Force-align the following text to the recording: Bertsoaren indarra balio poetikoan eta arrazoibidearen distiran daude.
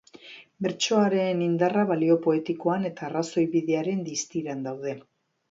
Bertsoaren 0.65 1.43
indarra 1.47 1.83
balio 1.91 2.15
poetikoan 2.23 2.89
eta 2.91 3.07
arrazoibidearen 3.09 4.03
distiran 4.11 4.67
daude. 4.71 4.99